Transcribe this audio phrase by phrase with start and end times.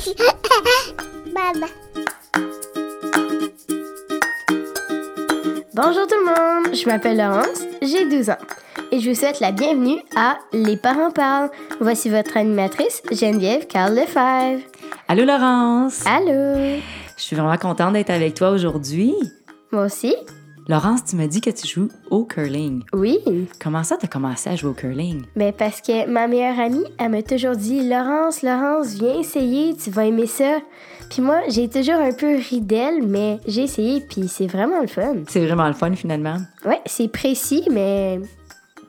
[1.26, 1.66] Maman.
[5.74, 8.38] Bonjour tout le monde, je m'appelle Laurence, j'ai 12 ans
[8.92, 11.50] et je vous souhaite la bienvenue à Les parents parlent.
[11.80, 14.62] Voici votre animatrice Geneviève Carl Lefebvre.
[15.08, 16.02] Allô Laurence!
[16.06, 16.80] Allô!
[17.16, 19.14] Je suis vraiment contente d'être avec toi aujourd'hui.
[19.70, 20.14] Moi aussi?
[20.68, 22.84] Laurence, tu m'as dit que tu joues au curling.
[22.92, 23.18] Oui.
[23.60, 25.22] Comment ça, tu as commencé à jouer au curling?
[25.34, 29.90] Mais parce que ma meilleure amie, elle m'a toujours dit Laurence, Laurence, viens essayer, tu
[29.90, 30.58] vas aimer ça.
[31.10, 34.86] Puis moi, j'ai toujours un peu ri d'elle, mais j'ai essayé, puis c'est vraiment le
[34.86, 35.16] fun.
[35.28, 36.36] C'est vraiment le fun finalement.
[36.64, 38.20] Ouais, c'est précis, mais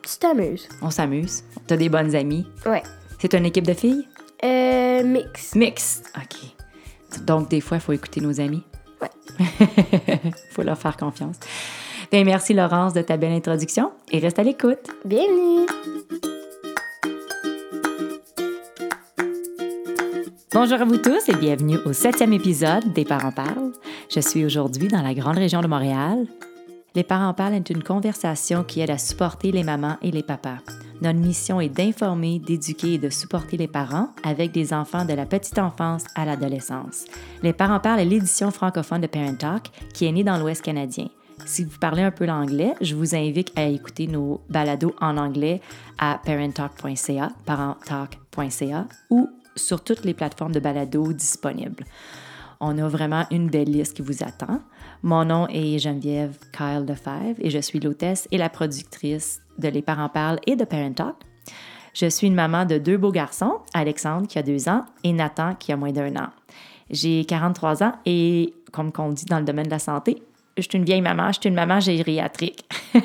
[0.02, 0.68] tu t'amuses.
[0.82, 1.42] On s'amuse.
[1.66, 2.46] T'as des bonnes amies.
[2.66, 2.82] Ouais.
[3.18, 4.06] C'est une équipe de filles?
[4.44, 5.54] Euh, mix.
[5.54, 6.02] Mix.
[6.16, 7.22] OK.
[7.24, 8.62] Donc, des fois, il faut écouter nos amis.
[9.00, 9.10] Ouais.
[10.52, 11.36] faut leur faire confiance.
[12.10, 14.90] Bien, merci Laurence de ta belle introduction et reste à l'écoute.
[15.04, 15.66] Bienvenue.
[20.52, 23.72] Bonjour à vous tous et bienvenue au septième épisode des Parents parlent.
[24.14, 26.26] Je suis aujourd'hui dans la grande région de Montréal.
[26.94, 30.58] Les Parents parlent est une conversation qui aide à supporter les mamans et les papas.
[31.00, 35.24] Notre mission est d'informer, d'éduquer et de supporter les parents avec des enfants de la
[35.24, 37.06] petite enfance à l'adolescence.
[37.42, 41.08] Les Parents parlent est l'édition francophone de Parent Talk qui est née dans l'Ouest canadien.
[41.46, 45.60] Si vous parlez un peu l'anglais, je vous invite à écouter nos balados en anglais
[45.98, 51.84] à parenttalk.ca, parenttalk.ca ou sur toutes les plateformes de balado disponibles.
[52.64, 54.60] On a vraiment une belle liste qui vous attend.
[55.02, 59.82] Mon nom est Geneviève Kyle Lefebvre et je suis l'hôtesse et la productrice de Les
[59.82, 61.16] Parents Parlent et de Parent Talk.
[61.92, 65.56] Je suis une maman de deux beaux garçons, Alexandre qui a deux ans et Nathan
[65.56, 66.28] qui a moins d'un an.
[66.88, 70.22] J'ai 43 ans et, comme on dit dans le domaine de la santé,
[70.56, 72.64] je suis une vieille maman, je suis une maman gériatrique.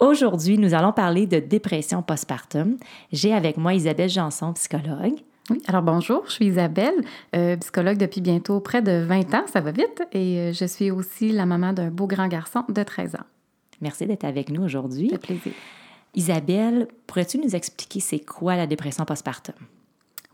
[0.00, 2.78] Aujourd'hui, nous allons parler de dépression postpartum.
[3.12, 5.20] J'ai avec moi Isabelle Janson, psychologue.
[5.48, 6.94] Oui, alors bonjour, je suis Isabelle,
[7.36, 10.90] euh, psychologue depuis bientôt près de 20 ans, ça va vite, et euh, je suis
[10.90, 13.26] aussi la maman d'un beau grand garçon de 13 ans.
[13.80, 15.10] Merci d'être avec nous aujourd'hui.
[15.10, 15.52] Ça plaisir.
[16.14, 19.54] Isabelle, pourrais-tu nous expliquer c'est quoi la dépression postpartum?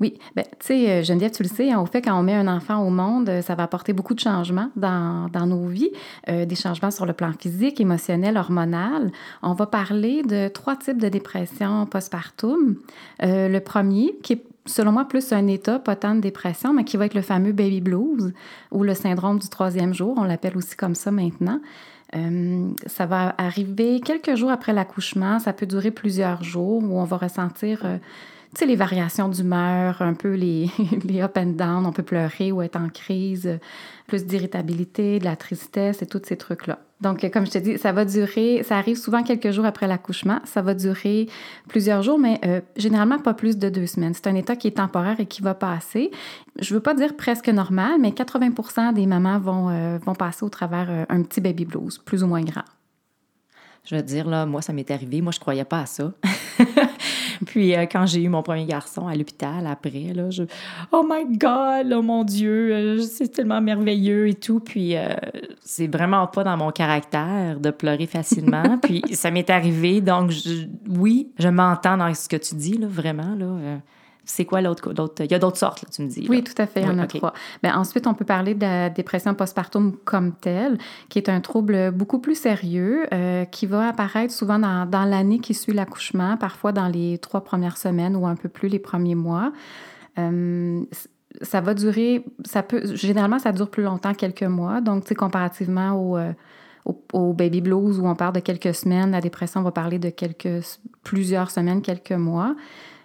[0.01, 2.35] Oui, ben, tu sais, euh, Geneviève, tu le sais, hein, au fait, quand on met
[2.35, 5.93] un enfant au monde, ça va apporter beaucoup de changements dans, dans nos vies,
[6.29, 9.13] euh, des changements sur le plan physique, émotionnel, hormonal.
[9.43, 12.77] On va parler de trois types de dépression postpartum.
[13.23, 16.85] Euh, le premier, qui est selon moi, plus un état, pas tant de dépression, mais
[16.85, 18.33] qui va être le fameux baby blues
[18.71, 21.61] ou le syndrome du troisième jour, on l'appelle aussi comme ça maintenant.
[22.15, 27.05] Euh, ça va arriver quelques jours après l'accouchement, ça peut durer plusieurs jours où on
[27.05, 27.97] va ressentir euh,
[28.55, 30.71] tu sais, les variations d'humeur, un peu les,
[31.05, 33.59] les up and down, on peut pleurer ou être en crise,
[34.07, 36.79] plus d'irritabilité, de la tristesse et tous ces trucs-là.
[37.01, 40.39] Donc, comme je te dis, ça va durer, ça arrive souvent quelques jours après l'accouchement,
[40.45, 41.29] ça va durer
[41.67, 44.15] plusieurs jours, mais euh, généralement pas plus de deux semaines.
[44.15, 46.13] C'est un état qui est temporaire et qui va passer.
[46.61, 50.49] Je veux pas dire presque normal, mais 80% des mamans vont, euh, vont passer au
[50.49, 52.65] travers euh, un petit baby blues, plus ou moins grand.
[53.85, 55.23] Je veux dire, là, moi, ça m'est arrivé.
[55.23, 56.13] Moi, je croyais pas à ça.
[57.47, 60.45] Puis euh, quand j'ai eu mon premier garçon à l'hôpital après, là, je
[60.93, 64.61] Oh my God, oh mon Dieu, euh, c'est tellement merveilleux et tout.
[64.61, 65.15] Puis euh,
[65.61, 68.79] c'est vraiment pas dans mon caractère de pleurer facilement.
[68.83, 72.87] Puis ça m'est arrivé, donc je, oui, je m'entends dans ce que tu dis, là,
[72.89, 73.35] vraiment.
[73.35, 73.79] Là,
[74.25, 74.93] c'est quoi l'autre?
[75.21, 76.23] Il y a d'autres sortes, là, tu me dis.
[76.23, 76.27] là.
[76.31, 77.33] Oui, tout à fait, il y en a trois.
[77.63, 80.79] Ben, ensuite, on peut parler de la dépression postpartum comme telle,
[81.09, 85.41] qui est un trouble beaucoup plus sérieux, euh, qui va apparaître souvent dans, dans l'année
[85.41, 89.17] qui suit l'accouchement, parfois dans les trois premières semaines ou un peu plus les premiers
[89.17, 89.53] mois.
[90.19, 90.85] Euh,
[91.41, 94.81] ça va durer, ça peut, généralement, ça dure plus longtemps, quelques mois.
[94.81, 96.33] Donc, tu sais, comparativement au, euh,
[96.85, 99.99] au, au baby blues où on parle de quelques semaines, la dépression on va parler
[99.99, 102.55] de quelques, plusieurs semaines, quelques mois.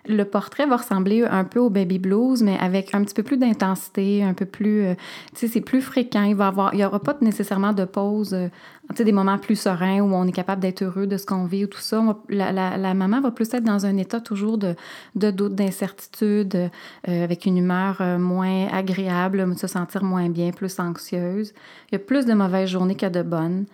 [0.08, 3.38] Le portrait va ressembler un peu au baby blues, mais avec un petit peu plus
[3.38, 4.94] d'intensité, un peu plus, euh,
[5.34, 6.24] tu sais, c'est plus fréquent.
[6.24, 8.48] Il va avoir, il y aura pas nécessairement de pause, euh,
[8.90, 11.46] tu sais, des moments plus sereins où on est capable d'être heureux de ce qu'on
[11.46, 12.02] vit ou tout ça.
[12.30, 14.76] La, maman va plus être dans un état toujours de,
[15.16, 21.54] de doute, d'incertitude, euh, avec une humeur moins agréable, se sentir moins bien, plus anxieuse.
[21.92, 23.66] Il y a plus de mauvaises journées que de bonnes.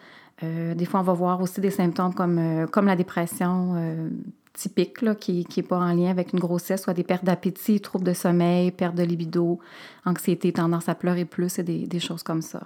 [0.42, 3.78] Des fois, on va voir aussi des symptômes comme, comme la dépression
[4.54, 8.14] typique, qui n'est pas en lien avec une grossesse, soit des pertes d'appétit, troubles de
[8.14, 9.60] sommeil, perte de libido,
[10.06, 12.62] anxiété, tendance à pleurer plus et des, des choses comme ça.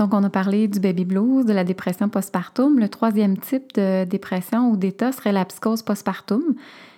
[0.00, 2.78] Donc, on a parlé du baby blues, de la dépression postpartum.
[2.78, 6.54] Le troisième type de dépression ou d'état serait la psychose postpartum,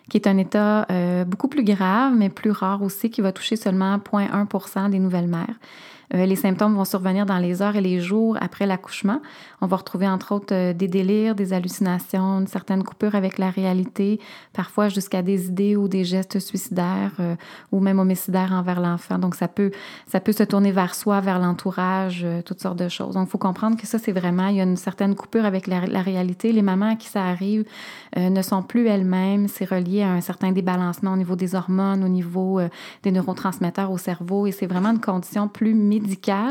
[0.09, 3.57] qui est un état euh, beaucoup plus grave, mais plus rare aussi, qui va toucher
[3.57, 5.57] seulement 0,1% des nouvelles mères.
[6.15, 9.21] Euh, les symptômes vont survenir dans les heures et les jours après l'accouchement.
[9.61, 13.51] On va retrouver entre autres euh, des délires, des hallucinations, une certaine coupure avec la
[13.51, 14.21] réalité,
[14.53, 17.35] parfois jusqu'à des idées ou des gestes suicidaires euh,
[17.71, 19.19] ou même homicidaires envers l'enfant.
[19.19, 19.71] Donc ça peut,
[20.07, 23.15] ça peut se tourner vers soi, vers l'entourage, toutes sortes de choses.
[23.15, 25.67] Donc il faut comprendre que ça, c'est vraiment, il y a une certaine coupure avec
[25.67, 26.53] la, réalité.
[26.53, 27.65] Les mamans à qui ça arrive
[28.17, 29.49] ne sont plus elles-mêmes.
[29.49, 32.61] C'est relié à un certain débalancement au niveau des hormones, au niveau
[33.03, 36.02] des neurotransmetteurs au cerveau et c'est vraiment une condition plus médicale,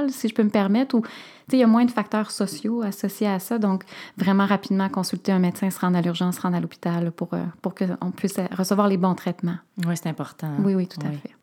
[0.10, 1.04] si je peux me permettre, où
[1.52, 3.58] il y a moins de facteurs sociaux associés à ça.
[3.58, 3.84] Donc,
[4.18, 7.44] vraiment rapidement consulter un médecin, se rendre à l'urgence, se rendre à l'hôpital pour, euh,
[7.62, 9.58] pour qu'on puisse recevoir les bons traitements.
[9.86, 10.52] Oui, c'est important.
[10.60, 11.36] Oui, oui, tout à fait.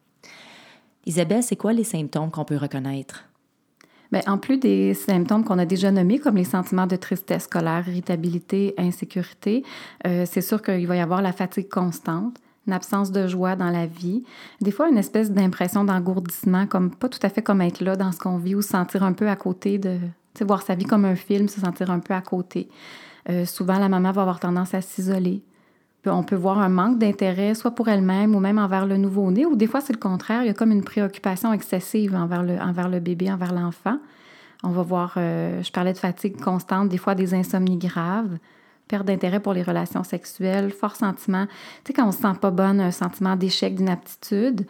[1.06, 3.25] Isabelle, c'est quoi les symptômes qu'on peut reconnaître?
[4.11, 7.87] Bien, en plus des symptômes qu'on a déjà nommés, comme les sentiments de tristesse, colère,
[7.88, 9.64] irritabilité, insécurité,
[10.06, 13.70] euh, c'est sûr qu'il va y avoir la fatigue constante, une absence de joie dans
[13.70, 14.22] la vie.
[14.60, 18.12] Des fois, une espèce d'impression d'engourdissement, comme pas tout à fait comme être là dans
[18.12, 19.98] ce qu'on vit ou se sentir un peu à côté de,
[20.42, 22.68] voir sa vie comme un film, se sentir un peu à côté.
[23.28, 25.42] Euh, souvent, la maman va avoir tendance à s'isoler.
[26.06, 29.56] On peut voir un manque d'intérêt, soit pour elle-même ou même envers le nouveau-né, ou
[29.56, 30.42] des fois, c'est le contraire.
[30.42, 33.98] Il y a comme une préoccupation excessive envers le, envers le bébé, envers l'enfant.
[34.62, 38.38] On va voir, euh, je parlais de fatigue constante, des fois des insomnies graves
[38.88, 41.52] perte d'intérêt pour les relations sexuelles, fort sentiment, tu
[41.88, 44.67] sais, quand on se sent pas bonne, un sentiment d'échec, d'inaptitude,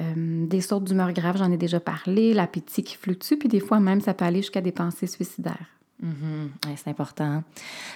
[0.00, 3.80] euh, des sortes d'humeur graves, j'en ai déjà parlé, l'appétit qui fluctue, puis des fois
[3.80, 5.66] même, ça peut aller jusqu'à des pensées suicidaires.
[6.02, 6.76] Mm-hmm.
[6.76, 7.42] c'est important.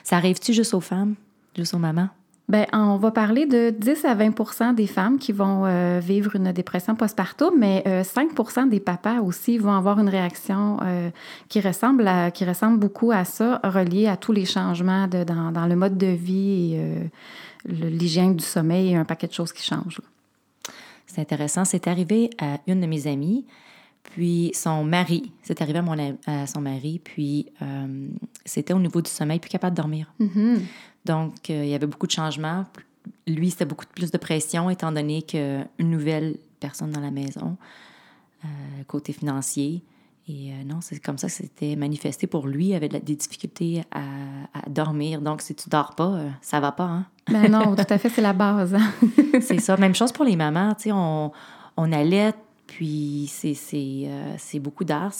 [0.02, 1.14] Ça arrive-tu juste aux femmes,
[1.56, 2.08] juste aux mamans?
[2.46, 6.52] Bien, on va parler de 10 à 20% des femmes qui vont euh, vivre une
[6.52, 11.08] dépression postpartum, mais 5% euh, des papas aussi vont avoir une réaction euh,
[11.48, 15.52] qui, ressemble à, qui ressemble beaucoup à ça, reliée à tous les changements de, dans,
[15.52, 17.10] dans, le mode de vie et
[17.64, 20.02] l'hygiène du sommeil et un paquet de choses qui changent.
[21.06, 21.64] C'est intéressant.
[21.64, 23.46] C'est arrivé à une de mes amies,
[24.02, 27.46] puis son mari, c'est arrivé à, mon, à son mari, puis
[28.44, 30.12] c'était au niveau du sommeil, plus capable de dormir.
[30.20, 30.58] Mm-hmm.
[31.04, 32.64] Donc, euh, il y avait beaucoup de changements.
[33.26, 37.56] Lui, c'était beaucoup plus de pression, étant donné qu'une nouvelle personne dans la maison,
[38.44, 38.48] euh,
[38.86, 39.82] côté financier.
[40.26, 43.82] Et euh, non, c'est comme ça que c'était manifesté pour lui, il avait des difficultés
[43.92, 45.20] à, dormir.
[45.20, 47.06] Donc, si tu dors pas, ça va pas, hein?
[47.30, 48.74] Ben non, tout à fait, c'est la base.
[48.74, 48.92] Hein.
[49.40, 49.76] c'est ça.
[49.76, 51.32] Même chose pour les mamans, tu sais, on,
[51.76, 52.32] on allait
[52.66, 53.30] puis
[53.74, 55.10] euh, c'est beaucoup d'air,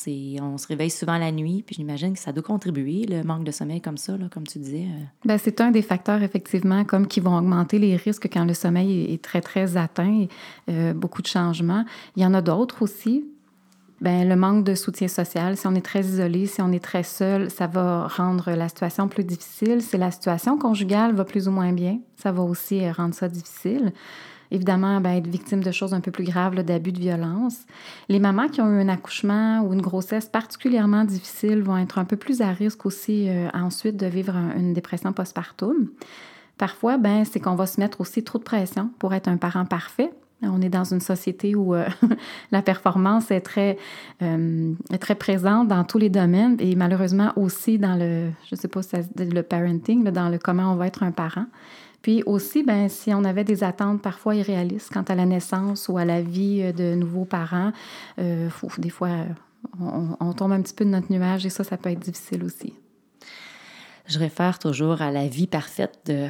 [0.41, 3.50] on se réveille souvent la nuit, puis j'imagine que ça doit contribuer, le manque de
[3.50, 4.87] sommeil comme ça, là, comme tu disais.
[4.88, 5.05] Euh.
[5.25, 9.12] Bien, c'est un des facteurs, effectivement, comme qui vont augmenter les risques quand le sommeil
[9.12, 10.26] est très, très atteint,
[10.70, 11.85] euh, beaucoup de changements.
[12.17, 13.25] Il y en a d'autres aussi.
[14.00, 17.05] Bien, le manque de soutien social, si on est très isolé, si on est très
[17.05, 19.81] seul, ça va rendre la situation plus difficile.
[19.82, 23.93] Si la situation conjugale va plus ou moins bien, ça va aussi rendre ça difficile
[24.50, 27.67] évidemment ben, être victime de choses un peu plus graves, d'abus de violence.
[28.08, 32.05] Les mamans qui ont eu un accouchement ou une grossesse particulièrement difficile vont être un
[32.05, 35.88] peu plus à risque aussi euh, ensuite de vivre une dépression postpartum.
[36.58, 39.64] Parfois, ben, c'est qu'on va se mettre aussi trop de pression pour être un parent
[39.64, 40.11] parfait.
[40.43, 41.87] On est dans une société où euh,
[42.52, 43.79] la performance est très,
[44.23, 48.81] euh, très présente dans tous les domaines et malheureusement aussi dans le, je sais pas
[49.19, 51.46] le parenting, dans le comment on va être un parent.
[52.05, 55.97] Puis aussi, ben, si on avait des attentes parfois irréalistes quant à la naissance ou
[55.97, 57.73] à la vie euh, de nouveaux parents,
[58.19, 59.09] euh, des fois,
[59.81, 62.75] on, tombe un petit peu de notre nuage et ça, ça peut être difficile aussi.
[64.05, 66.29] Je réfère toujours à la vie parfaite de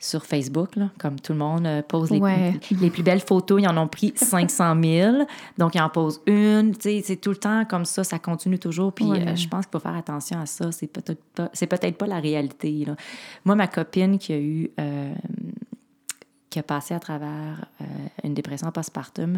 [0.00, 2.20] sur Facebook, là, comme tout le monde euh, pose les,
[2.80, 3.60] les, plus belles photos.
[3.60, 5.16] Ils en ont pris 500 000.
[5.58, 6.74] Donc, ils en posent une.
[6.80, 8.04] C'est tout le temps comme ça.
[8.04, 8.92] Ça continue toujours.
[8.92, 10.70] Puis, euh, je pense qu'il faut faire attention à ça.
[10.70, 12.84] C'est peut-être pas, peut pas la réalité.
[12.86, 12.94] Là.
[13.44, 14.70] Moi, ma copine qui a eu...
[14.78, 15.14] Euh,
[16.50, 17.66] qui a passé à travers
[18.24, 19.36] une dépression postpartum,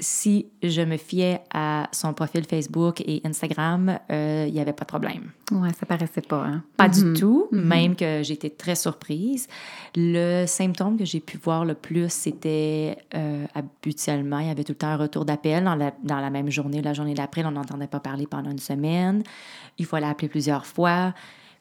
[0.00, 4.84] si je me fiais à son profil Facebook et Instagram, euh, il n'y avait pas
[4.84, 5.32] de problème.
[5.50, 6.44] Oui, ça paraissait pas.
[6.44, 6.62] Hein?
[6.76, 7.18] Pas du mm-hmm.
[7.18, 7.60] tout, mm-hmm.
[7.60, 9.48] même que j'étais très surprise.
[9.96, 14.72] Le symptôme que j'ai pu voir le plus, c'était euh, habituellement, il y avait tout
[14.72, 16.80] le temps un retour d'appel dans la, dans la même journée.
[16.80, 19.24] La journée d'après, on n'entendait pas parler pendant une semaine.
[19.78, 21.12] Il fallait appeler plusieurs fois.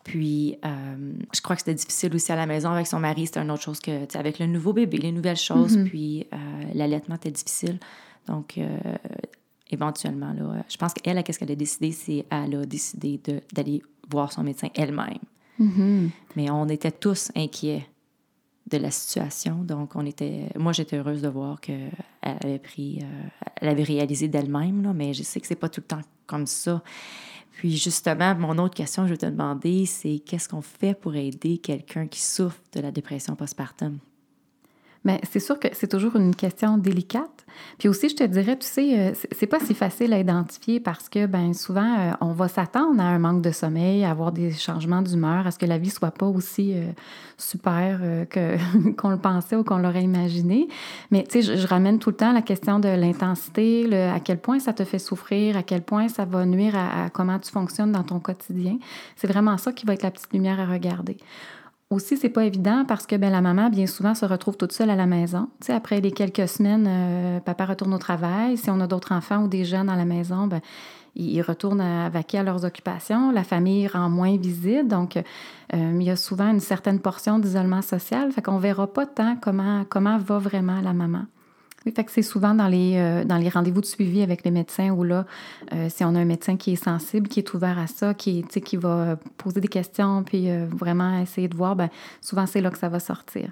[0.04, 3.26] Puis, euh, je crois que c'était difficile aussi à la maison avec son mari.
[3.26, 5.76] C'était une autre chose que, avec le nouveau bébé, les nouvelles choses.
[5.76, 5.90] Mm-hmm.
[5.90, 6.28] Puis,
[6.76, 7.80] l'allaitement était difficile.
[8.28, 8.78] Donc, euh,
[9.70, 13.20] éventuellement, là, je pense qu'elle, qu'est-ce qu'elle a décidé, c'est qu'elle a décidé
[13.54, 15.20] d'aller voir son médecin elle-même.
[15.60, 16.10] Mm-hmm.
[16.36, 17.88] Mais on était tous inquiets
[18.70, 19.64] de la situation.
[19.64, 20.50] Donc, on était.
[20.58, 21.92] Moi, j'étais heureuse de voir qu'elle
[22.22, 23.00] avait pris.
[23.02, 23.28] Euh,
[23.62, 26.84] elle avait réalisé d'elle-même, mais je sais que c'est pas tout le temps comme ça.
[27.54, 31.16] Puis, justement, mon autre question que je vais te demander, c'est qu'est-ce qu'on fait pour
[31.16, 33.98] aider quelqu'un qui souffre de la dépression postpartum?
[35.04, 37.46] Mais c'est sûr que c'est toujours une question délicate.
[37.78, 41.10] Puis aussi, je te dirais, tu sais, euh, c'est pas si facile à identifier parce
[41.10, 44.52] que, ben souvent, euh, on va s'attendre à un manque de sommeil, à avoir des
[44.52, 46.92] changements d'humeur, à ce que la vie soit pas aussi euh,
[47.38, 48.00] super
[48.30, 48.58] que
[48.98, 50.68] qu'on le pensait ou qu'on l'aurait imaginé.
[51.12, 54.60] Mais tu sais, je, ramène tout le temps la question de l'intensité, à quel point
[54.60, 58.04] ça te fait souffrir, à quel point ça va nuire à comment tu fonctionnes dans
[58.04, 58.78] ton quotidien.
[59.16, 61.18] C'est vraiment ça qui va être la petite lumière à regarder.
[61.90, 64.90] Aussi, c'est pas évident parce que ben, la maman, bien souvent, se retrouve toute seule
[64.90, 65.48] à la maison.
[65.64, 68.58] Tu après les quelques semaines, euh, papa retourne au travail.
[68.58, 70.60] Si on a d'autres enfants ou des jeunes à la maison, ben,
[71.16, 73.32] ils retournent à vaquer à leurs occupations.
[73.32, 74.90] La famille rend moins visite.
[74.90, 75.22] Donc, euh,
[75.74, 78.34] il y a souvent une certaine portion d'isolement social.
[78.34, 81.24] Fait qu'on verra pas tant comment, comment va vraiment la maman.
[81.92, 84.92] Fait que c'est souvent dans les, euh, dans les rendez-vous de suivi avec les médecins
[84.92, 85.26] où là,
[85.74, 88.44] euh, si on a un médecin qui est sensible, qui est ouvert à ça, qui,
[88.44, 91.90] qui va poser des questions, puis euh, vraiment essayer de voir, ben,
[92.22, 93.52] souvent c'est là que ça va sortir.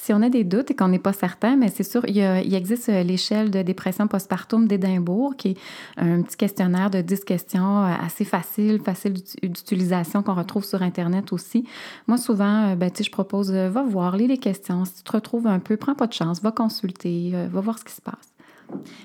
[0.00, 2.88] Si on a des doutes et qu'on n'est pas certain, mais c'est sûr, il, existe
[2.88, 5.56] euh, l'échelle de dépression postpartum d'Édimbourg, qui est
[5.96, 11.32] un petit questionnaire de 10 questions euh, assez facile, facile d'utilisation qu'on retrouve sur Internet
[11.32, 11.64] aussi.
[12.06, 14.84] Moi, souvent, euh, ben, je propose, va voir, lis les questions.
[14.84, 17.84] Si tu te retrouves un peu, prends pas de chance, va consulter, va voir ce
[17.84, 18.32] qui se passe.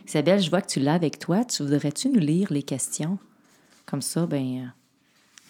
[0.08, 1.44] Isabelle, je vois que tu l'as avec toi.
[1.44, 3.18] Tu voudrais-tu nous lire les questions?
[3.88, 4.72] Comme ça, ben,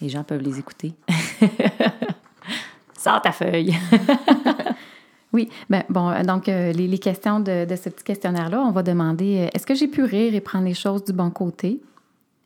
[0.00, 0.94] les gens peuvent les écouter.
[2.98, 3.76] Sors ta feuille.
[5.34, 9.40] Oui, ben, bon, euh, donc euh, les, questions de, ce petit questionnaire-là, on va demander
[9.40, 11.82] euh, est-ce que j'ai pu rire et prendre les choses du bon côté?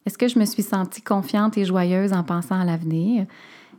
[0.07, 3.27] Est-ce que je me suis sentie confiante et joyeuse en pensant à l'avenir?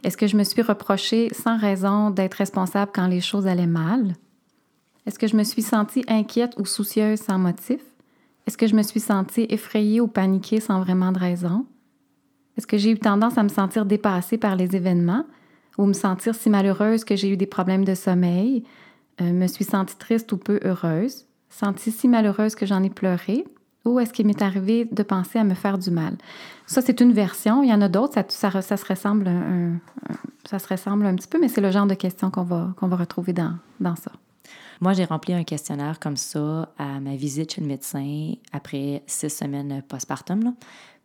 [0.03, 4.13] Est-ce que je me suis reproché sans raison d'être responsable quand les choses allaient mal?
[5.07, 7.81] Est-ce que je me suis sentie inquiète ou soucieuse sans motif?
[8.45, 11.65] Est-ce que je me suis sentie effrayée ou paniquée sans vraiment de raison?
[12.57, 15.25] Est-ce que j'ai eu tendance à me sentir dépassée par les événements
[15.79, 18.63] ou me sentir si malheureuse que j'ai eu des problèmes de sommeil?
[19.21, 23.45] Euh, me suis sentie triste ou peu heureuse, sentie si malheureuse que j'en ai pleuré,
[23.85, 26.17] ou est-ce qu'il m'est arrivé de penser à me faire du mal?
[26.65, 27.63] Ça, c'est une version.
[27.63, 29.79] Il y en a d'autres, ça, se ressemble un,
[30.45, 32.87] ça se ressemble un petit peu, mais c'est le genre de questions qu'on va, qu'on
[32.87, 34.11] va retrouver dans, dans ça.
[34.81, 39.29] Moi, j'ai rempli un questionnaire comme ça à ma visite chez le médecin après six
[39.29, 40.53] semaines postpartum.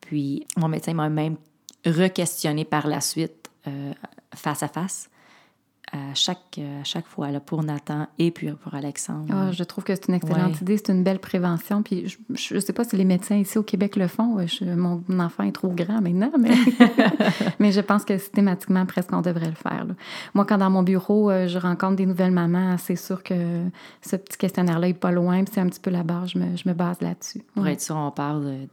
[0.01, 1.37] Puis, mon médecin m'a même
[1.85, 3.93] re-questionné par la suite euh,
[4.35, 5.09] face à face
[5.95, 9.27] à chaque, à chaque fois là, pour Nathan et puis pour Alexandre.
[9.33, 11.83] Ah, je trouve que c'est une excellente idée, c'est une belle prévention.
[11.83, 14.37] Puis je ne sais pas si les médecins ici au Québec le font.
[14.63, 16.55] mon enfant est trop grand maintenant, mais,
[17.59, 19.87] mais je pense que systématiquement, presque, on devrait le faire.
[20.35, 23.65] Moi, quand dans mon bureau, euh, je rencontre des nouvelles mamans, c'est sûr que
[24.03, 26.57] ce petit questionnaire-là n'est pas loin, puis c'est un petit peu la base, je me,
[26.57, 27.43] je me base là-dessus.
[27.55, 28.67] Pour être sûr, on parle,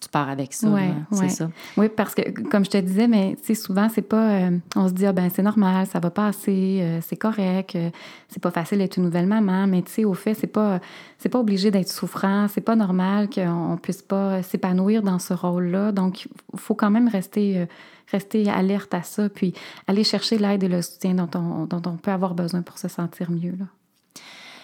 [0.00, 0.68] tu pars avec ça.
[0.68, 1.50] Oui, c'est ça.
[1.76, 4.30] Oui, parce que, comme je te disais, mais souvent, c'est pas.
[4.30, 7.90] Euh, on se dit, ah, ben, c'est normal, ça va passer, euh, c'est correct, euh,
[8.28, 10.80] c'est pas facile d'être une nouvelle maman, mais tu sais, au fait, c'est pas,
[11.18, 15.92] c'est pas obligé d'être souffrant, c'est pas normal qu'on puisse pas s'épanouir dans ce rôle-là.
[15.92, 17.66] Donc, il faut quand même rester,
[18.10, 19.52] rester alerte à ça, puis
[19.86, 22.88] aller chercher l'aide et le soutien dont on, dont on peut avoir besoin pour se
[22.88, 23.54] sentir mieux.
[23.58, 23.66] Là.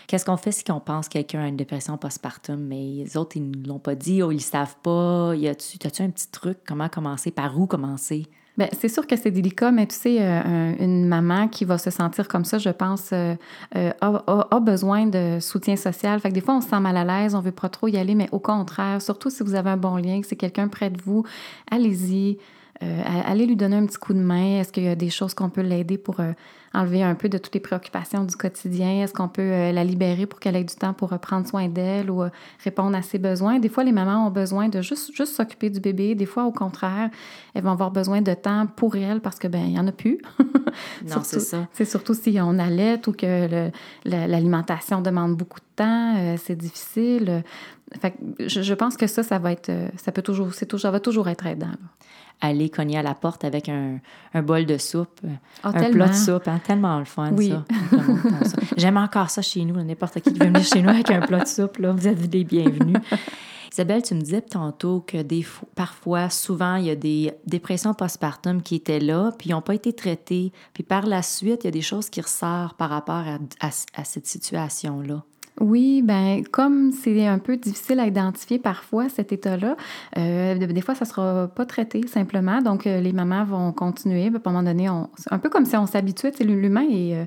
[0.07, 3.37] Qu'est-ce qu'on fait si on pense que quelqu'un a une dépression postpartum, mais les autres,
[3.37, 5.35] ils ne l'ont pas dit ou ils ne savent pas?
[5.35, 6.59] Y a-tu, as-tu un petit truc?
[6.67, 7.31] Comment commencer?
[7.31, 8.29] Par où commencer?
[8.57, 11.91] Bien, c'est sûr que c'est délicat, mais tu sais, euh, une maman qui va se
[11.91, 13.35] sentir comme ça, je pense, euh,
[13.77, 16.19] euh, a, besoin de soutien social.
[16.21, 17.99] Fait que des fois, on se sent mal à l'aise, on veut pas trop y
[17.99, 20.89] aller, mais au contraire, surtout si vous avez un bon lien, que c'est quelqu'un près
[20.89, 21.25] de vous,
[21.71, 22.39] allez-y.
[22.81, 24.61] Allez lui donner un petit coup de main.
[24.61, 26.21] Est-ce qu'il y a des choses qu'on peut l'aider pour
[26.77, 29.03] enlever un peu de toutes les préoccupations du quotidien?
[29.03, 32.11] Est-ce qu'on peut euh, la libérer pour qu'elle ait du temps pour prendre soin d'elle
[32.11, 32.29] ou euh,
[32.63, 33.59] répondre à ses besoins?
[33.59, 36.15] Des fois, les mamans ont besoin de juste, juste s'occuper du bébé.
[36.15, 37.11] Des fois, au contraire,
[37.55, 39.93] elles vont avoir besoin de temps pour elles parce que ben il n'y en a
[39.93, 40.19] plus.
[41.07, 41.67] non, c'est ça.
[41.73, 43.71] C'est surtout si on allait ou que
[44.05, 47.43] l'alimentation demande beaucoup de temps, euh, c'est difficile.
[48.01, 51.01] Fait je, pense que ça, ça va être, ça peut toujours, c'est toujours, ça va
[51.01, 51.69] toujours être aidant
[52.41, 53.99] aller cogner à la porte avec un,
[54.35, 55.21] un bol de soupe,
[55.65, 56.49] oh, un plat de soupe.
[56.49, 57.65] Hein, tellement le fun, ça.
[58.77, 59.83] J'aime encore ça chez nous.
[59.83, 62.45] N'importe qui veut venir chez nous avec un plat de soupe, là, vous êtes des
[62.45, 62.99] bienvenus.
[63.73, 68.63] Isabelle, tu me disais tantôt que des, parfois, souvent, il y a des dépressions postpartum
[68.63, 70.53] qui étaient là, puis ils n'ont pas été traitées.
[70.73, 74.05] Puis par la suite, il y a des choses qui ressortent par rapport à, à
[74.05, 75.23] cette situation-là.
[75.61, 79.77] Oui, ben comme c'est un peu difficile à identifier parfois cet état-là,
[80.19, 84.25] euh, des fois ça sera pas traité simplement, donc euh, les mamans vont continuer.
[84.25, 86.33] À un moment donné, on, un peu comme si on s'habituait.
[86.41, 87.25] L'humain est euh,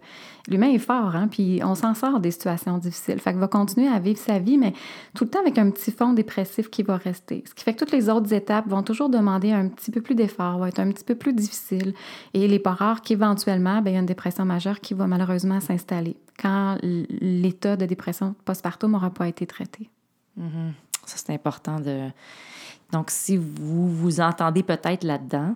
[0.47, 3.19] l'humain est fort, hein, puis on s'en sort des situations difficiles.
[3.19, 4.73] Fait qu'il va continuer à vivre sa vie, mais
[5.15, 7.43] tout le temps avec un petit fond dépressif qui va rester.
[7.47, 10.13] Ce qui fait que toutes les autres étapes vont toujours demander un petit peu plus
[10.13, 11.95] d'effort, vont être un petit peu plus difficiles.
[12.35, 15.07] Et il n'est pas rare qu'éventuellement, ben, il y a une dépression majeure qui va
[15.07, 16.15] malheureusement s'installer.
[16.39, 19.89] Quand l'état de dépression postpartum n'aura pas été traité.
[20.39, 20.71] Mm-hmm.
[21.05, 22.09] Ça, c'est important de.
[22.91, 25.55] Donc, si vous vous entendez peut-être là-dedans,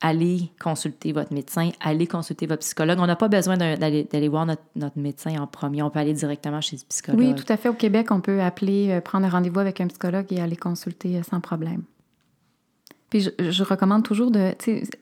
[0.00, 2.98] allez consulter votre médecin, allez consulter votre psychologue.
[3.00, 5.82] On n'a pas besoin d'aller voir notre, médecin en premier.
[5.82, 7.20] On peut aller directement chez le psychologue.
[7.20, 7.68] Oui, tout à fait.
[7.68, 11.18] Au Québec, on peut appeler, euh, prendre un rendez-vous avec un psychologue et aller consulter
[11.18, 11.82] euh, sans problème.
[13.10, 14.54] Puis je, recommande toujours de,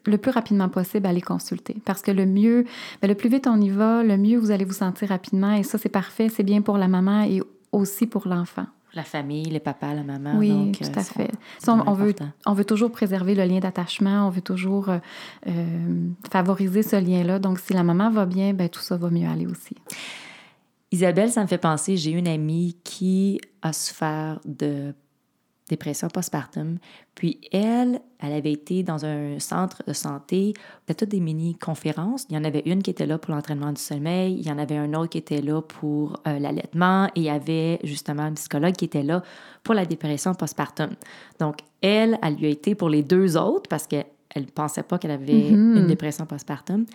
[0.07, 1.77] le plus rapidement possible, aller consulter.
[1.85, 2.65] Parce que le mieux,
[3.01, 5.53] ben, le plus vite on y va, le mieux vous allez vous sentir rapidement.
[5.53, 6.29] Et ça, c'est parfait.
[6.29, 8.67] C'est bien pour la maman et aussi pour l'enfant.
[8.95, 10.39] La famille, les papas, la maman.
[10.39, 11.31] Oui, tout à euh, fait.
[11.69, 12.15] on, veut,
[12.47, 14.99] on veut toujours préserver le lien d'attachement, on veut toujours euh,
[15.47, 17.39] euh, favoriser ce lien-là.
[17.39, 19.77] Donc, si la maman va bien, ben, tout ça va mieux aller aussi.
[20.91, 24.95] Isabelle, ça me fait penser, j'ai une amie qui a souffert de
[25.69, 26.79] dépression postpartum.
[27.15, 32.27] Puis elle, elle avait été dans un centre de santé, c'était toutes des mini-conférences.
[32.31, 34.59] Il y en avait une qui était là pour l'entraînement du sommeil, il y en
[34.59, 38.35] avait un autre qui était là pour euh, l'allaitement et il y avait justement un
[38.35, 39.23] psychologue qui était là
[39.63, 40.91] pour la dépression postpartum.
[41.39, 44.07] Donc elle, elle lui a été pour les deux autres parce qu'elle
[44.37, 45.77] ne pensait pas qu'elle avait mm-hmm.
[45.79, 46.87] une dépression postpartum.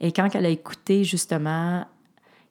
[0.00, 1.84] Et quand elle a écouté justement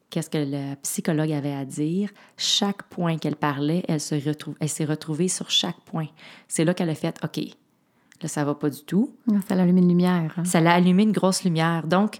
[0.09, 2.09] qu'est-ce que le psychologue avait à dire.
[2.37, 6.07] Chaque point qu'elle parlait, elle se retrouve, elle s'est retrouvée sur chaque point.
[6.47, 9.15] C'est là qu'elle a fait, OK, là, ça va pas du tout.
[9.47, 10.33] Ça l'a allumé une lumière.
[10.37, 10.45] Hein.
[10.45, 11.85] Ça l'a allumé une grosse lumière.
[11.87, 12.17] Donc,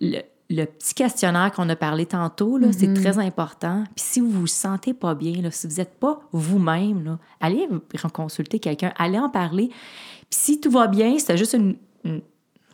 [0.00, 0.20] le,
[0.50, 3.00] petit questionnaire qu'on a parlé tantôt, là, c'est mm-hmm.
[3.00, 3.84] très important.
[3.96, 7.66] Puis si vous vous sentez pas bien, là, si vous n'êtes pas vous-même, allez
[8.12, 9.68] consulter quelqu'un, allez en parler.
[9.68, 11.76] Puis si tout va bien, c'est juste une,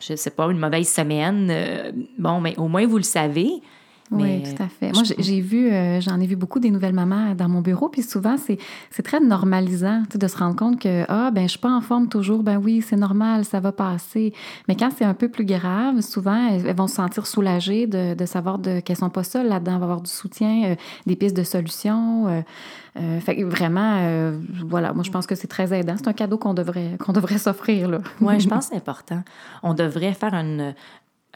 [0.01, 3.63] je sais pas, une mauvaise semaine, euh, bon, mais au moins vous le savez.
[4.11, 4.93] Oui, tout à fait.
[4.93, 8.03] Moi, j'ai vu, euh, j'en ai vu beaucoup des nouvelles mamans dans mon bureau, puis
[8.03, 11.81] souvent, c'est très normalisant de se rendre compte que, ah, ben, je suis pas en
[11.81, 14.33] forme toujours, ben oui, c'est normal, ça va passer.
[14.67, 18.27] Mais quand c'est un peu plus grave, souvent, elles, vont se sentir soulagées de, de
[18.27, 20.75] savoir qu'elles sont pas seules là-dedans, vont avoir du soutien, euh,
[21.07, 22.29] des pistes de solutions.
[22.29, 24.33] Euh, fait vraiment,
[24.67, 25.95] voilà, moi, je pense que c'est très aidant.
[25.97, 28.01] C'est un cadeau qu'on devrait, qu'on devrait s'offrir, là.
[28.21, 29.23] Oui, je pense que c'est important.
[29.63, 30.75] On devrait faire une,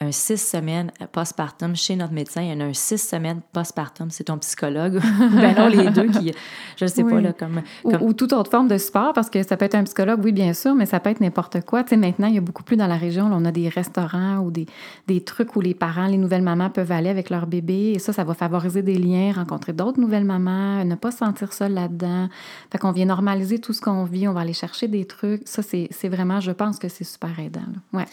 [0.02, 4.10] un six semaines postpartum chez notre médecin, il y en a un six semaines postpartum,
[4.10, 5.00] c'est ton psychologue.
[5.18, 6.32] ben non, les deux qui,
[6.76, 9.56] je ne sais pas, là, comme, Ou, toute autre forme de support, parce que ça
[9.56, 11.82] peut être un psychologue, oui, bien sûr, mais ça peut être n'importe quoi.
[11.84, 14.38] Tu sais, maintenant, il y a beaucoup plus dans la région, on a des restaurants
[14.38, 14.66] ou des,
[15.06, 18.12] des trucs où les parents, les nouvelles mamans peuvent aller avec leur bébé, et ça,
[18.12, 22.28] ça va favoriser des liens, rencontrer d'autres nouvelles mamans, ne pas se sentir seule là-dedans.
[22.70, 25.42] Fait qu'on vient normaliser tout ce qu'on vit, on va aller chercher des trucs.
[25.44, 27.60] Ça, c'est vraiment, je pense que c'est super aidant.
[27.92, 28.06] Ouais.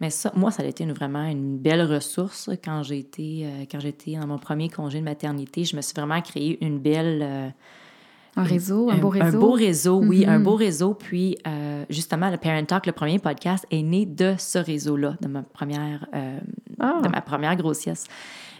[0.00, 3.80] Mais ça, moi, ça a été vraiment une belle ressource quand j'ai été, euh, quand
[3.80, 5.64] j'étais dans mon premier congé de maternité.
[5.64, 7.20] Je me suis vraiment créé une belle...
[7.22, 7.48] Euh,
[8.38, 9.24] un réseau, un, beau réseau?
[9.24, 10.42] Un beau réseau, oui, un mm-hmm.
[10.42, 10.92] beau réseau.
[10.92, 15.28] Puis, euh, justement, le Parent Talk, le premier podcast, est né de ce réseau-là, de
[15.28, 16.06] ma première,
[16.78, 17.00] ah.
[17.02, 18.04] de ma première grossesse.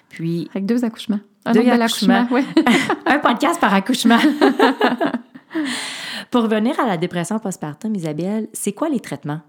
[0.09, 0.49] Puis...
[0.55, 1.20] Avec deux accouchements.
[1.44, 2.27] Un deux accouchements.
[3.07, 4.18] un podcast par accouchement.
[6.31, 9.42] Pour revenir à la dépression postpartum, Isabelle, c'est quoi les traitements?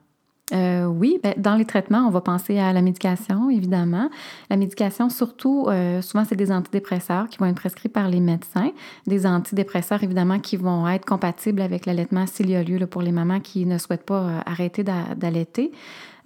[0.54, 4.10] Euh, oui, ben, dans les traitements, on va penser à la médication, évidemment.
[4.50, 8.72] La médication, surtout, euh, souvent, c'est des antidépresseurs qui vont être prescrits par les médecins.
[9.08, 13.12] Des antidépresseurs, évidemment, qui vont être compatibles avec l'allaitement s'il y a lieu pour les
[13.12, 15.72] mamans qui ne souhaitent pas euh, arrêter d'allaiter.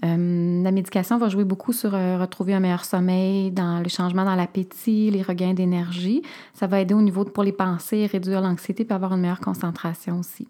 [0.03, 5.09] la médication va jouer beaucoup sur retrouver un meilleur sommeil, dans le changement dans l'appétit,
[5.11, 6.21] les regains d'énergie.
[6.53, 10.19] Ça va aider au niveau pour les pensées, réduire l'anxiété et avoir une meilleure concentration
[10.19, 10.47] aussi.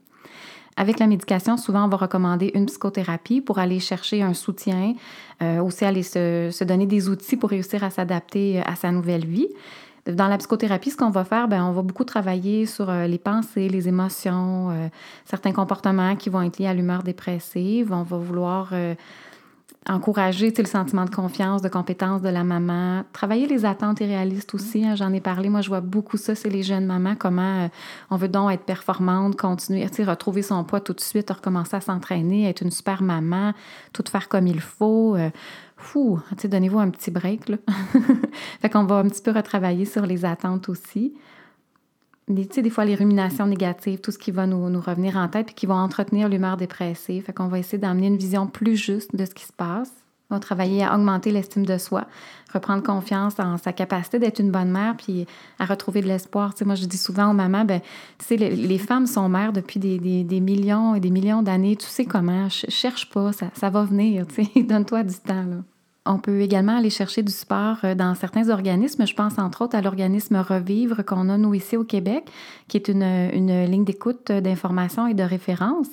[0.77, 4.93] Avec la médication, souvent, on va recommander une psychothérapie pour aller chercher un soutien,
[5.41, 9.25] euh, aussi aller se, donner des outils pour réussir à s'adapter euh, à sa nouvelle
[9.25, 9.49] vie.
[10.07, 13.19] Dans la psychothérapie, ce qu'on va faire, ben, on va beaucoup travailler sur euh, les
[13.19, 14.89] pensées, les émotions,
[15.25, 17.91] certains comportements qui vont être liés à l'humeur dépressive.
[17.91, 18.73] On va vouloir
[19.89, 24.85] encourager le sentiment de confiance, de compétence de la maman, travailler les attentes irréalistes aussi.
[24.85, 27.67] Hein, j'en ai parlé, moi je vois beaucoup ça, c'est les jeunes mamans, comment euh,
[28.11, 32.47] on veut donc être performante, continuer, retrouver son poids tout de suite, recommencer à s'entraîner,
[32.47, 33.53] être une super maman,
[33.91, 35.15] tout faire comme il faut.
[35.15, 35.29] Euh,
[36.43, 37.49] donnez-vous un petit break.
[37.49, 37.57] Là.
[38.61, 41.13] fait qu'on va un petit peu retravailler sur les attentes aussi
[42.27, 45.47] des, des fois les ruminations négatives, tout ce qui va nous, nous revenir en tête
[45.47, 47.23] puis qui va entretenir l'humeur dépressive.
[47.23, 49.91] Fait qu'on va essayer d'amener une vision plus juste de ce qui se passe.
[50.29, 52.07] On va travailler à augmenter l'estime de soi,
[52.53, 55.25] reprendre confiance en sa capacité d'être une bonne mère puis
[55.59, 56.53] à retrouver de l'espoir.
[56.65, 57.81] moi, je dis souvent aux mamans, ben,
[58.17, 61.75] tu sais, les, femmes sont mères depuis des, des, des millions et des millions d'années.
[61.75, 65.57] Tu sais comment, cherche pas, ça, ça va venir, tu sais, donne-toi du temps, là.
[66.05, 69.05] On peut également aller chercher du support euh, dans certains organismes.
[69.05, 72.27] Je pense entre autres à l'organisme Revivre qu'on a nous ici au Québec,
[72.67, 75.89] qui est une, une ligne d'écoute d'information et de référence.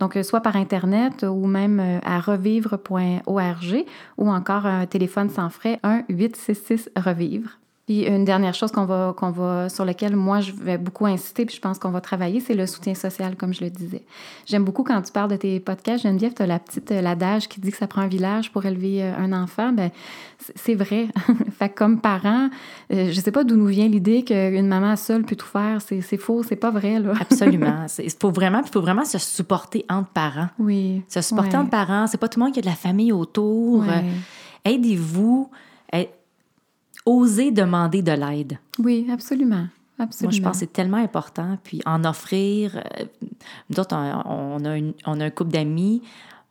[0.00, 3.84] Donc, euh, soit par Internet ou même euh, à revivre.org
[4.18, 7.61] ou encore un téléphone sans frais 1-866-REVIVRE.
[7.86, 11.44] Puis une dernière chose qu'on va, qu'on va, sur laquelle moi je vais beaucoup insister,
[11.44, 14.02] puis je pense qu'on va travailler, c'est le soutien social, comme je le disais.
[14.46, 17.48] J'aime beaucoup quand tu parles de tes podcasts, Geneviève, tu as la petite euh, l'adage
[17.48, 19.72] qui dit que ça prend un village pour élever euh, un enfant.
[19.72, 19.90] Ben
[20.38, 21.08] c'est vrai.
[21.58, 22.50] fait que comme parent,
[22.92, 25.82] euh, je sais pas d'où nous vient l'idée qu'une maman seule peut tout faire.
[25.84, 27.14] C'est, c'est faux, c'est pas vrai là.
[27.20, 27.86] Absolument.
[27.98, 30.48] Il faut vraiment, faut vraiment se supporter entre parents.
[30.60, 31.02] Oui.
[31.08, 32.06] Se supporter entre parents.
[32.06, 33.84] C'est pas tout le monde qui a de la famille autour.
[34.64, 35.50] Aidez-vous
[37.06, 38.58] oser demander de l'aide.
[38.78, 39.66] Oui, absolument.
[39.98, 40.30] Absolument.
[40.30, 41.58] Moi, je pense que c'est tellement important.
[41.62, 43.04] Puis en offrir, euh,
[43.70, 46.02] nous autres, on, a, une, on a un couple d'amis,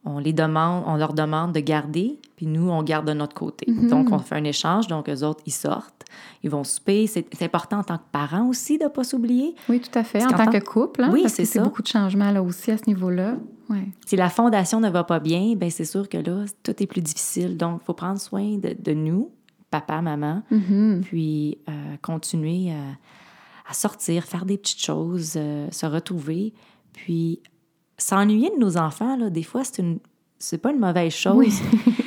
[0.05, 3.69] on les demande, on leur demande de garder, puis nous, on garde de notre côté.
[3.69, 3.89] Mhm.
[3.89, 6.05] Donc, on fait un échange, donc eux autres, ils sortent,
[6.43, 7.07] ils vont souper.
[7.07, 9.55] C'est important en tant que parent aussi de ne pas s'oublier.
[9.69, 10.23] Oui, tout à fait.
[10.25, 11.61] En tant que couple, hein, oui, c'est ça.
[11.61, 13.37] beaucoup de changements là aussi à ce niveau-là.
[13.69, 13.87] Ouais.
[14.05, 17.01] Si la fondation ne va pas bien, ben c'est sûr que là, tout est plus
[17.01, 17.57] difficile.
[17.57, 19.31] Donc, il faut prendre soin de, de nous,
[19.71, 21.01] papa, maman, Mhm.
[21.03, 26.53] puis euh, continuer à, à sortir, faire des petites choses, euh, se retrouver,
[26.93, 27.39] puis
[27.97, 29.99] s'ennuyer de nos enfants, là, des fois, c'est une
[30.43, 31.35] c'est pas une mauvaise chose.
[31.37, 31.53] Oui.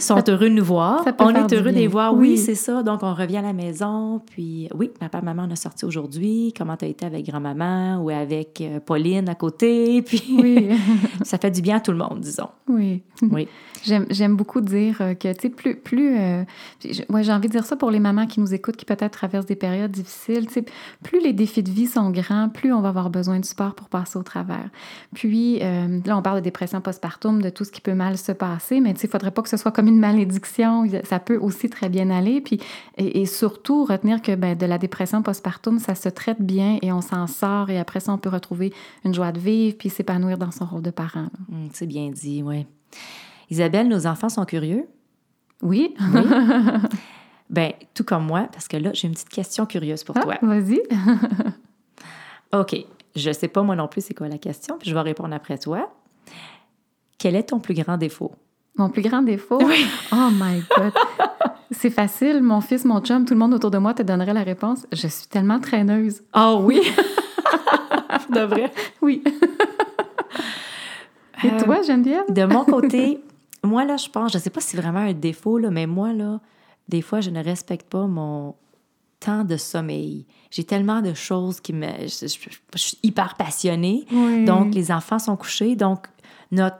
[0.00, 1.04] Sont heureux de nous voir.
[1.18, 2.14] On est heureux de les voir.
[2.14, 2.38] Oui, Oui.
[2.38, 2.82] c'est ça.
[2.82, 4.20] Donc, on revient à la maison.
[4.30, 6.52] Puis, oui, papa, maman, on a sorti aujourd'hui.
[6.56, 10.02] Comment tu as été avec grand-maman ou avec euh, Pauline à côté?
[10.06, 10.68] Puis, Oui.
[11.22, 12.48] ça fait du bien à tout le monde, disons.
[12.68, 13.02] oui.
[13.30, 13.48] Oui.
[13.82, 15.74] J'aime, beaucoup dire euh, que, tu sais, plus...
[15.76, 16.44] plus euh,
[17.08, 19.46] ouais, j'ai envie de dire ça pour les mamans qui nous écoutent, qui peut-être traversent
[19.46, 20.46] des périodes difficiles.
[20.46, 20.64] Tu sais,
[21.02, 23.88] plus les défis de vie sont grands, plus on va avoir besoin de support pour
[23.88, 24.68] passer au travers.
[25.14, 28.32] Puis, euh, là, on parle de dépression postpartum, de tout ce qui peut mal se
[28.32, 30.84] passer, mais tu sais, il faudrait pas que ce soit comme une malédiction.
[31.04, 32.40] Ça peut aussi très bien aller.
[32.40, 32.58] Puis,
[32.96, 36.90] et, et surtout, retenir que ben, de la dépression postpartum, ça se traite bien et
[36.92, 37.68] on s'en sort.
[37.70, 38.72] Et après ça, on peut retrouver
[39.04, 41.28] une joie de vivre puis s'épanouir dans son rôle de parent.
[41.52, 42.66] Hum, c'est bien dit, oui.
[43.50, 44.86] Isabelle, nos enfants sont curieux?
[45.62, 45.94] Oui?
[46.14, 46.20] Oui?
[47.50, 50.34] ben, tout comme moi, parce que là, j'ai une petite question curieuse pour Ah, toi.
[50.40, 50.80] Vas-y.
[52.52, 52.76] OK.
[53.16, 55.58] Je sais pas moi non plus c'est quoi la question, puis je vais répondre après
[55.58, 55.92] toi.
[57.18, 58.32] Quel est ton plus grand défaut?
[58.76, 59.60] Mon plus grand défaut?
[60.12, 60.92] Oh my God!
[61.70, 62.42] C'est facile.
[62.42, 64.86] Mon fils, mon chum, tout le monde autour de moi te donnerait la réponse.
[64.92, 66.22] Je suis tellement traîneuse.
[66.32, 66.80] Ah oui!
[68.34, 68.72] de vrai?
[69.02, 69.22] Oui.
[71.44, 72.24] Et Euh, toi, Geneviève?
[72.28, 73.20] De mon côté,
[73.64, 76.12] moi, là, je pense, je sais pas si c'est vraiment un défaut, là, mais moi,
[76.12, 76.40] là,
[76.88, 78.54] des fois, je ne respecte pas mon
[79.20, 80.26] temps de sommeil.
[80.50, 81.86] J'ai tellement de choses qui me...
[82.02, 84.06] Je, je- je suis hyper passionnée.
[84.12, 84.44] Oui.
[84.44, 85.76] Donc, les enfants sont couchés.
[85.76, 86.08] Donc,
[86.52, 86.78] notre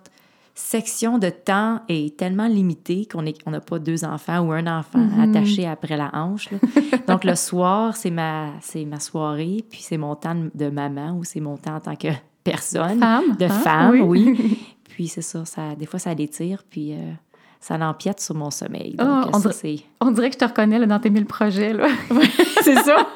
[0.54, 4.66] section de temps est tellement limitée qu'on est- on n'a pas deux enfants ou un
[4.66, 5.20] enfant Mhm.
[5.30, 6.50] attaché après la hanche.
[6.50, 6.58] là.
[7.08, 11.16] Donc, le soir, c'est ma, c'est ma soirée, puis c'est mon temps de- de maman
[11.16, 12.08] ou c'est mon temps en tant que
[12.44, 12.98] personne.
[13.00, 13.36] Femme.
[13.38, 13.48] De hein?
[13.48, 14.58] femme, oui.
[14.90, 16.96] Puis c'est ça, ça, des fois, ça l'étire, puis euh,
[17.58, 18.96] ça l'empiète sur mon sommeil.
[18.96, 19.76] Donc, Ah, on ça, dirait- c'est...
[20.00, 21.72] On dirait que je te reconnais là, dans tes mille projets.
[21.72, 21.86] Là.
[22.62, 23.06] c'est ça.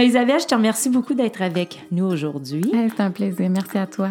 [0.00, 2.64] Mais Isabelle, je te remercie beaucoup d'être avec nous aujourd'hui.
[2.72, 3.50] Hey, C'est un plaisir.
[3.50, 4.08] Merci à toi.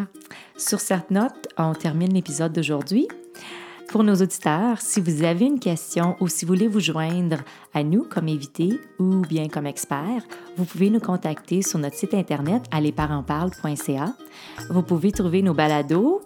[0.56, 3.08] Sur cette note, on termine l'épisode d'aujourd'hui.
[3.88, 7.38] Pour nos auditeurs, si vous avez une question ou si vous voulez vous joindre
[7.74, 10.22] à nous comme invité ou bien comme expert,
[10.58, 14.14] vous pouvez nous contacter sur notre site internet à lesparentsparlent.ca.
[14.70, 16.22] Vous pouvez trouver nos balados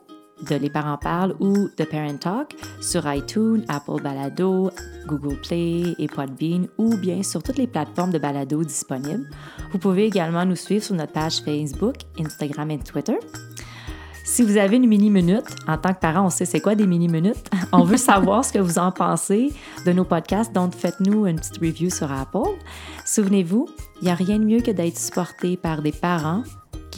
[0.49, 4.71] de Les Parents Parlent ou de Parent Talk sur iTunes, Apple Balado,
[5.08, 9.29] Google Play et Podbean ou bien sur toutes les plateformes de balado disponibles.
[9.71, 13.17] Vous pouvez également nous suivre sur notre page Facebook, Instagram et Twitter.
[14.25, 17.49] Si vous avez une mini-minute, en tant que parent, on sait c'est quoi des mini-minutes.
[17.73, 19.51] On veut savoir ce que vous en pensez
[19.86, 22.49] de nos podcasts, donc faites-nous une petite review sur Apple.
[23.06, 23.67] Souvenez-vous,
[24.01, 26.43] il n'y a rien de mieux que d'être supporté par des parents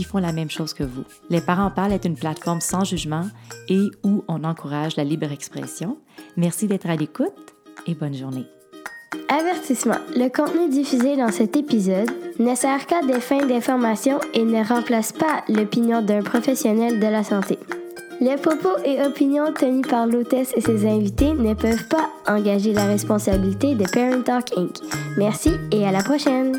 [0.04, 1.04] font la même chose que vous.
[1.30, 3.28] Les Parents Parlent est une plateforme sans jugement
[3.70, 5.98] et où on encourage la libre expression.
[6.38, 7.56] Merci d'être à l'écoute
[7.88, 8.46] et bonne journée.
[9.30, 9.98] Avertissement.
[10.16, 15.12] Le contenu diffusé dans cet épisode ne sert qu'à des fins d'information et ne remplace
[15.12, 17.58] pas l'opinion d'un professionnel de la santé.
[18.22, 22.86] Les propos et opinions tenus par l'hôtesse et ses invités ne peuvent pas engager la
[22.86, 24.78] responsabilité de Parent Talk Inc.
[25.18, 26.58] Merci et à la prochaine!